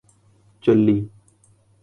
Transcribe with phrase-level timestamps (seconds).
[0.61, 1.09] چلی